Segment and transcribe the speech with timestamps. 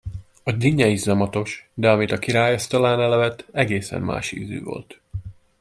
[0.43, 5.01] A dinnye is zamatos, de amit a király asztalánál evett, egészen más ízű volt.